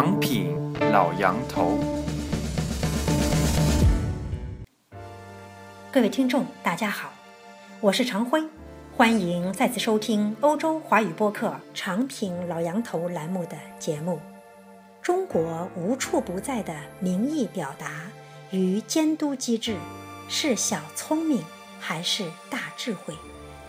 [0.00, 0.54] 长品
[0.92, 1.76] 老杨头。
[5.90, 7.12] 各位听众，大家好，
[7.80, 8.40] 我是常辉，
[8.96, 14.20] 欢迎再次收听欧洲华语播客《长品老杨头》栏目的节目。
[15.02, 18.02] 中国无处不在的民意表达
[18.52, 19.74] 与监督机制，
[20.28, 21.42] 是小聪明
[21.80, 23.12] 还是大智慧？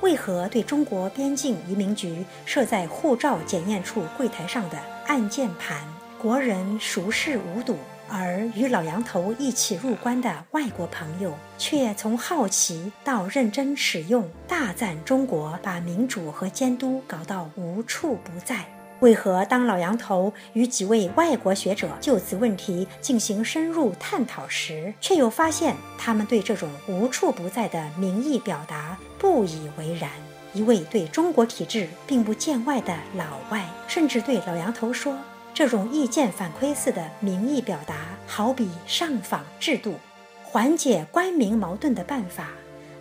[0.02, 5.82] 为何对中国边境移民局设在护照检验处柜台上的按键盘，
[6.22, 7.78] 国人熟视无睹，
[8.10, 18.66] 而与老杨头一起入关的外国朋友却从好奇到认真使用，大赞中国把民主和监督搞到无处不在？
[19.00, 30.12] 为何当老杨头与几位外国学者就此问题进行深入探讨时，却又发现他们对这种无处不在的民意表达不以为然？
[30.52, 35.16] 一位对中国体制并不见外的老外，甚至对老杨头说
[35.54, 39.96] ：“这种意见反馈似的民意表达，好比上访制度，
[40.44, 42.50] 缓解官民矛盾的办法，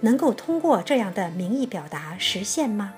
[0.01, 2.95] 能够通过这样的民意表达实现吗？”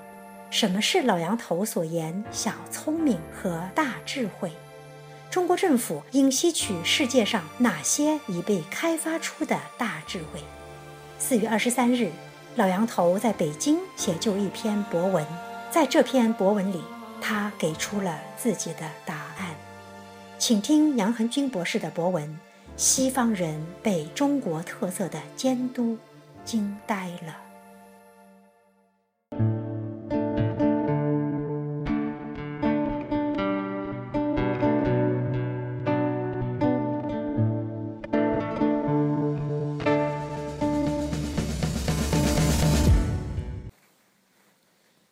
[0.49, 4.51] 什么是老杨头所言小聪明和大智慧？
[5.29, 10.41] 中国政府应吸取世界上哪些已被开发出的大智慧？
[11.17, 12.11] 四月二十三日，
[12.55, 15.25] 老杨头在北京写就一篇博文，
[15.69, 16.81] 在这篇博文里，
[17.21, 19.30] 他给出了自己的答案。
[20.41, 22.39] 请听杨恒军博士的博文：
[22.75, 25.99] 西方人被中国特色的监督
[26.43, 27.37] 惊呆了。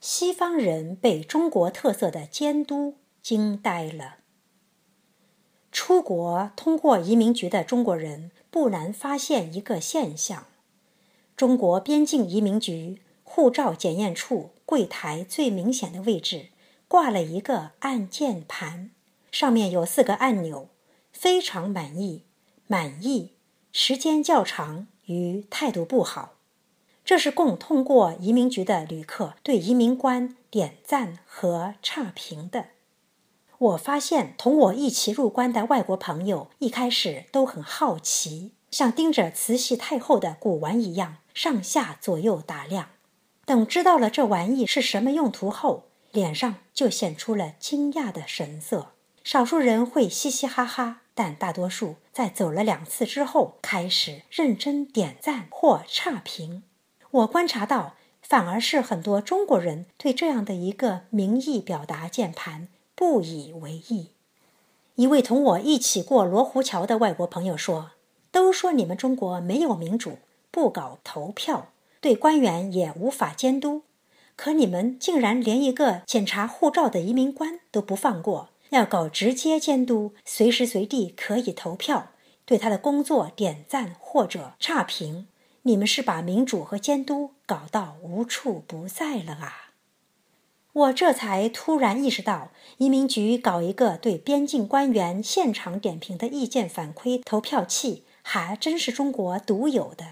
[0.02, 4.18] 西方人被中国特色的监督惊呆了。
[5.82, 10.45] 出国通过移民局的中国人不难发现一个现象：
[11.38, 16.50] 中国边境移民局护照检验处柜台最明显的位置
[16.90, 18.92] 挂了一个按键盘，
[19.32, 20.67] 上面有四个按钮：
[21.14, 22.26] 非常满意、
[22.67, 23.32] 满意、
[23.72, 26.34] 时间较长与态度不好。
[27.06, 32.66] 这是供通过移民局的旅客对移民官点赞和差评的。
[33.59, 42.87] 我发现同我一起入关的外国朋友一开始都很好奇，像盯着慈禧太后的古玩一样，上下左右打量。
[43.43, 48.93] 等知道了这玩意是什么用途后，脸上就显出了惊讶的神色。
[49.25, 56.64] 少数人会嘻嘻哈哈，但大多数在走了两次之后，开始认真点赞或差评。
[57.11, 62.69] 我观察到，反而是很多中国人对这样的一个民意表达键盘
[62.99, 64.10] 不以为意。
[64.95, 67.92] 一位同我一起过罗湖桥的外国朋友说
[68.30, 70.17] ：“都说你们中国没有民主，
[70.52, 71.70] 不搞投票，
[72.02, 73.83] 对官员也无法监督，
[74.36, 82.10] 可你们竟然连一个检查护照的移民官都不放过，要搞直接监督，随时随地可以投票，
[82.43, 85.27] 对他的工作点赞或者差评。”
[85.64, 89.68] 你们是把民主和监督搞到无处不在了啊！
[90.80, 100.06] 我这才突然意识到，移民局搞一个对边境官员现场点评的意见反馈投票器，还真是中国独有的。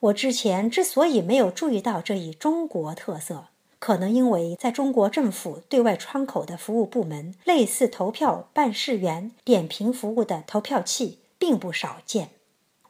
[0.00, 3.46] 我之前之所以没有注意到这一中国特色，
[3.80, 12.30] 可能因为在中国政府对外窗口的服务部门，类似投票办事员点评服务的投票器并不少见。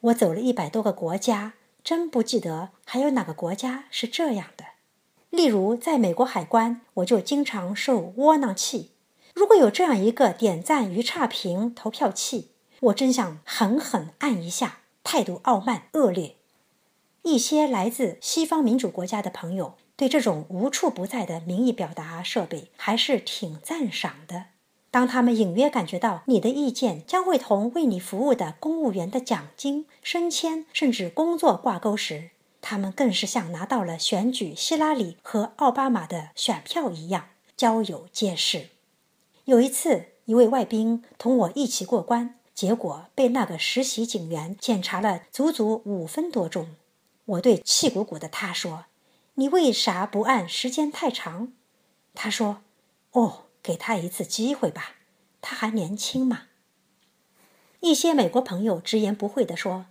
[0.01, 1.55] 我走了一百多个国家。
[1.85, 4.65] 真不记得还有哪个国家是这样的。
[5.39, 8.91] 例如，在美国海关，我就经常受窝囊气。
[9.37, 12.49] 如果有这样一个点赞与差评投票器，
[12.81, 14.79] 我真想狠狠按一下。
[15.05, 16.35] 态度傲慢恶劣。
[17.23, 24.47] 一些来自西方民主国家的朋友对这种无处不在的民意表达设备还是挺赞赏的。
[24.91, 32.31] 当他们隐约感觉到你的意见将会同为你服务的公务员的奖金、升迁甚至工作挂钩时，
[32.71, 38.69] 他们更是像拿到了选举希拉里和奥巴马的选票一样，交友皆是。
[39.47, 46.77] 有一次，一位外宾同我一起过关，结果被那个实习警员检查了足足五分多钟。
[47.25, 48.85] 我对气鼓鼓的他说
[49.37, 51.55] ：“你为啥不按时间太长？”
[52.15, 52.61] 他说
[53.13, 54.97] ：“哦。”给他一次机会吧，
[55.41, 56.43] 他还年轻嘛。
[57.81, 59.87] 一些美国朋友直言不讳地说：“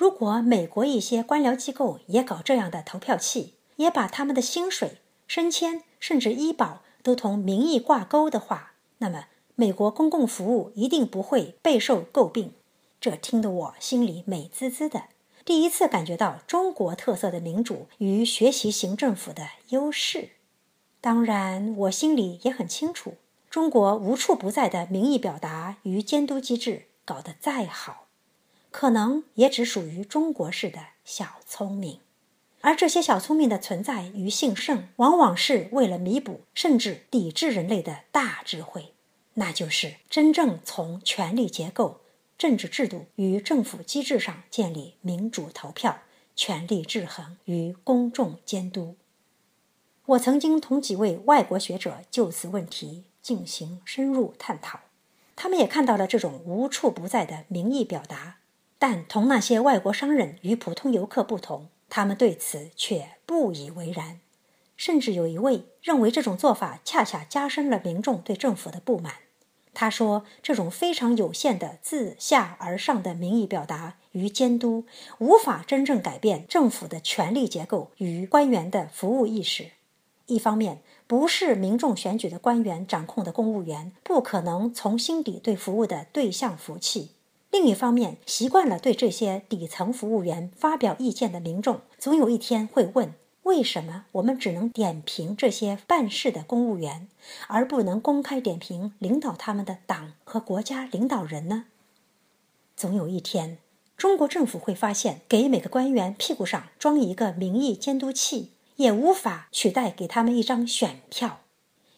[0.00, 9.26] 如果美国一些官僚机构也搞这样的投票器，也把他们的薪水、升迁甚至医保都同民意挂钩的话，那么
[9.56, 12.54] 美国公共服务一定不会备受诟病。
[12.98, 15.02] 这听得我心里美滋滋的，
[15.44, 20.30] 第一次感觉到中国特色的民主与学习型政府的优势。
[21.02, 23.16] 当然，我心里也很清楚，
[23.50, 28.06] 中国无处不在的民意表达与监督机制搞得再好，
[28.70, 32.00] 可能也只属于中国式的小聪明。
[32.62, 38.92] 而这些小聪明的存在与兴盛，往往是为了弥补甚至抵制人类的大智慧，
[39.34, 42.02] 那就是真正从权力结构、
[42.36, 46.00] 政治制度与政府机制上建立民主投票、
[46.36, 48.96] 权力制衡与公众监督。
[50.04, 54.80] 我曾经同几位外国学者就此问题进行深入探讨，
[55.34, 58.39] 他们也看到了这种无处不在的民意表达，
[58.80, 61.68] 但同那些外国商人与普通游客不同。
[61.90, 64.20] 他们对此却不以为然，
[64.76, 69.14] 甚至有一位认为这种做法恰恰加深了民众对政府的不满。
[69.74, 74.84] 他说：“这种非常有限的自下而上的民意表达与监督，
[75.18, 79.72] 无法真正改变政府的权力结构与官员的服务意识。
[80.26, 87.10] 一方面，不是民众选举的官员掌控的公务员，不可能从心底对服务的对象服气。”
[87.50, 93.12] 另一方面，习惯了对这些底层服务员发表意见的民众，总有一天会问：
[93.42, 97.08] 为什么我们只能点评这些办事的公务员，
[97.48, 101.64] 而不能公开点评领导他们的党和国家领导人呢？
[102.76, 103.58] 总有一天，
[103.96, 111.40] 中国政府会发现，给每个官员屁股上装一个民意监督器，也无法取代给他们一张选票。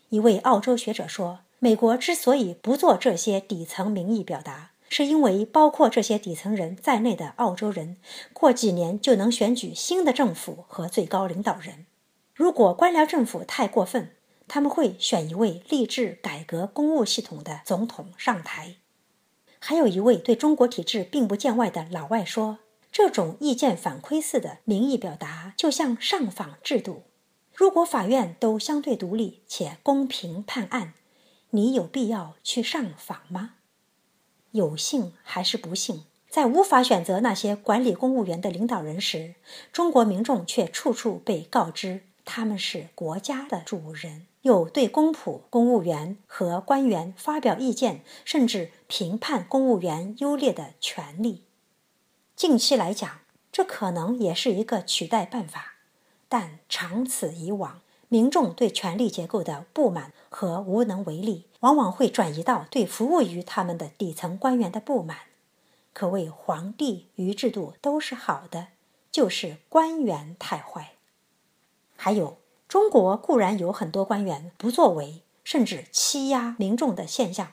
[0.09, 7.97] 一位澳洲学者说：“美国之所以不做这些底层民意表达。”是因为包括这些底层人在内的澳洲人，
[8.35, 11.87] 过几年就能选举新的政府和最高领导人。
[12.35, 14.11] 如果官僚政府太过分，
[14.47, 18.75] 他们会选一位立志改革公务系统的总统上台。
[19.59, 22.59] 还有一位对中国体制并不见外的老外说
[22.93, 27.05] ：“这种意见反馈似的民意表达，就像上访制度。
[27.55, 30.93] 如果法院都相对独立且公平判案，
[31.49, 33.55] 你有必要去上访吗？”
[34.53, 39.35] 有幸还是不幸，在无法选择那些管理公务员的领导人时，
[39.73, 51.43] 中国民众却处处被告知他们是国家的主人，有对公仆、公务员和官员发表意见，甚至评判公务员优劣的权利。
[52.37, 53.21] 近期来讲，
[53.51, 55.75] 这可能也是一个取代办法，
[56.29, 57.81] 但长此以往。
[58.09, 65.17] 民众对权力结构的不满和无能为力，往往会转移到对服务于他们的底层官员的不满。
[65.93, 68.69] 可谓皇帝与制度都是好的，
[69.11, 70.93] 就是官员太坏。
[71.97, 77.53] 还有，中国固然有很多官员不作为，甚至欺压民众的现象，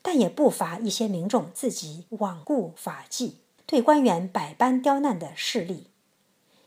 [0.00, 5.88] 但也不乏一些民众自己罔顾法纪，对官员百般刁难的事例。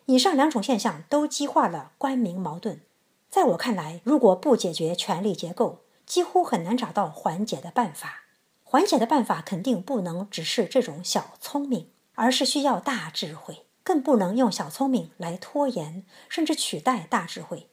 [0.06, 2.81] 以上两种现象都激化了官民矛盾。
[3.30, 8.23] 在我看来，如果不解决权力结构，几乎很难找到缓解的办法。
[8.63, 17.69] 缓解的办法肯定不能只是这种小聪明，而是需要大智慧，更不能用小聪明来拖延甚至取代大智慧。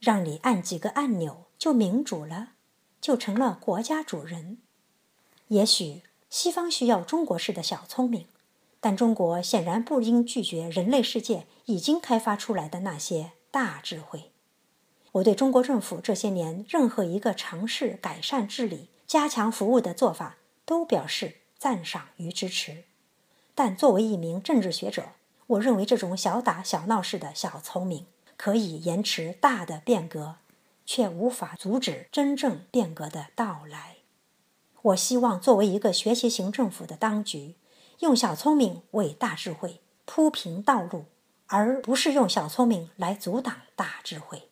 [0.00, 2.48] 让你按几个按钮就民主了，
[3.00, 4.58] 就成了国家主人。
[5.48, 8.26] 也许西方需要中国式的小聪明，
[8.80, 14.32] 但中国显然不应拒绝人类世界已经开发出来的那些大智慧。
[15.14, 22.84] 我对中国政府这些年任何一个尝试改善治理、加强服务的做法都表示赞赏与支持，
[23.54, 25.10] 但作为一名政治学者，
[25.46, 28.06] 我认为这种小打小闹式的小聪明
[28.36, 30.36] 可以延迟大的变革，
[30.84, 33.98] 却无法阻止真正变革的到来。
[34.82, 37.54] 我希望作为一个学习型政府的当局，
[38.00, 41.04] 用小聪明为大智慧铺平道路，
[41.46, 44.48] 而不是用小聪明来阻挡大智慧。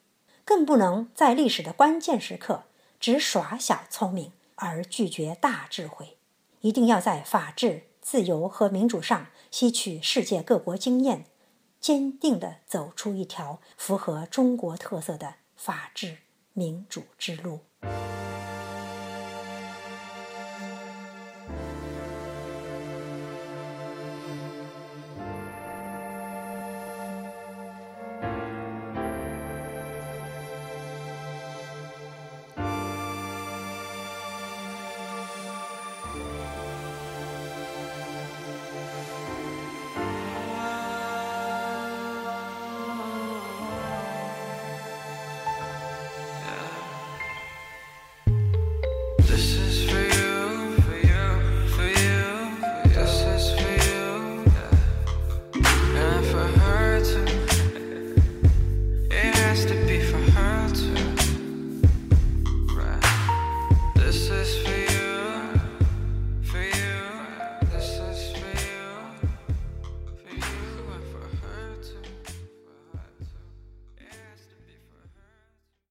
[0.53, 2.65] 更不能在历史的关键时刻
[3.01, 6.19] 只耍小聪明而拒绝大智慧，
[6.61, 11.25] 一定要在法治、自由和民主上吸取世界各国经验，
[11.81, 16.19] 坚定地走出一条符合中国特色的法治
[16.53, 17.61] 民主之路。